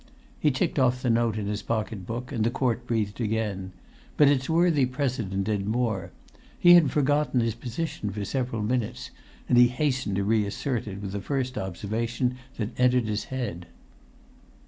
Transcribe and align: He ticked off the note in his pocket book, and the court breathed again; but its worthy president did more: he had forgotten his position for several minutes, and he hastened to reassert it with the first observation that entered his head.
He 0.39 0.49
ticked 0.49 0.79
off 0.79 1.03
the 1.03 1.11
note 1.11 1.37
in 1.37 1.45
his 1.45 1.61
pocket 1.61 2.07
book, 2.07 2.31
and 2.31 2.43
the 2.43 2.49
court 2.49 2.87
breathed 2.87 3.21
again; 3.21 3.71
but 4.17 4.27
its 4.27 4.49
worthy 4.49 4.87
president 4.87 5.43
did 5.43 5.67
more: 5.67 6.09
he 6.57 6.73
had 6.73 6.89
forgotten 6.89 7.39
his 7.39 7.53
position 7.53 8.09
for 8.09 8.25
several 8.25 8.63
minutes, 8.63 9.11
and 9.47 9.59
he 9.59 9.67
hastened 9.67 10.15
to 10.15 10.23
reassert 10.23 10.87
it 10.87 11.03
with 11.03 11.11
the 11.11 11.21
first 11.21 11.55
observation 11.55 12.37
that 12.57 12.69
entered 12.79 13.05
his 13.05 13.25
head. 13.25 13.67